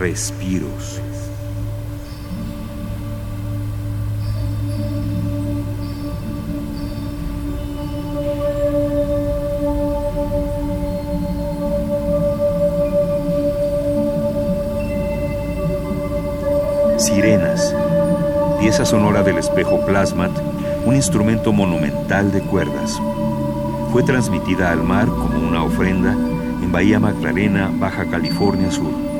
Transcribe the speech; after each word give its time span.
respiros. 0.00 0.98
Sirenas, 16.96 17.74
pieza 18.58 18.86
sonora 18.86 19.22
del 19.22 19.36
espejo 19.36 19.84
Plasmat, 19.84 20.30
un 20.86 20.94
instrumento 20.94 21.52
monumental 21.52 22.32
de 22.32 22.40
cuerdas. 22.40 22.98
Fue 23.92 24.02
transmitida 24.02 24.72
al 24.72 24.82
mar 24.82 25.08
como 25.08 25.46
una 25.46 25.62
ofrenda 25.62 26.12
en 26.12 26.72
Bahía 26.72 26.98
Magdalena, 26.98 27.70
Baja 27.78 28.06
California 28.06 28.70
Sur. 28.70 29.19